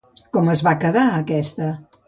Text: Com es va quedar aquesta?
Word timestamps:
Com 0.37 0.47
es 0.53 0.63
va 0.69 0.73
quedar 0.85 1.05
aquesta? 1.21 1.71